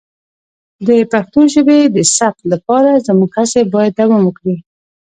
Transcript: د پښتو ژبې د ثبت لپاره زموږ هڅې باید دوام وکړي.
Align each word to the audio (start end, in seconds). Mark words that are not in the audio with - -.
د 0.87 0.89
پښتو 1.11 1.41
ژبې 1.53 1.79
د 1.95 1.97
ثبت 2.15 2.37
لپاره 2.53 3.01
زموږ 3.07 3.29
هڅې 3.39 3.61
باید 3.73 3.93
دوام 4.01 4.21
وکړي. 4.25 4.55